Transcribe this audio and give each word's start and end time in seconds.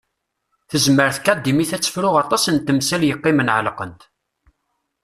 Tezmer 0.69 1.09
tkadimit 1.15 1.71
ad 1.75 1.81
tefru 1.83 2.09
aṭas 2.23 2.43
n 2.53 2.57
temsal 2.57 3.03
yeqqimen 3.05 3.53
ɛelqent. 3.57 4.01